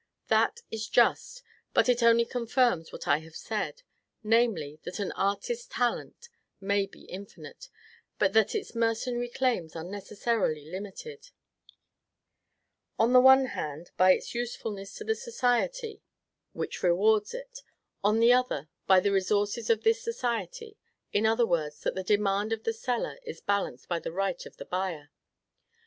[0.29, 1.43] That is just,
[1.75, 3.83] but it only confirms what I have said;
[4.23, 6.27] namely, that an artist's talent
[6.59, 7.69] may be infinite,
[8.17, 11.29] but that its mercenary claims are necessarily limited,
[12.97, 16.01] on the one hand, by its usefulness to the society
[16.53, 17.59] which rewards it;
[18.03, 20.79] on the other, by the resources of this society:
[21.13, 24.57] in other words, that the demand of the seller is balanced by the right of
[24.57, 25.11] the buyer.